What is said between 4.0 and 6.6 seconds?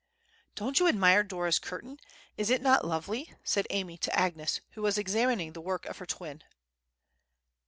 Agnes, who was examining the work of her twin.